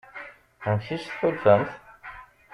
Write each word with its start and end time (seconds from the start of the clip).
Amek 0.65 0.87
i 0.95 0.97
s-tḥulfamt? 0.97 1.71